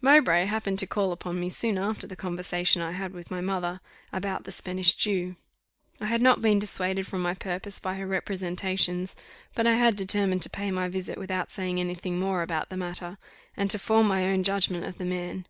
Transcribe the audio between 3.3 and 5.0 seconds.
my mother about the Spanish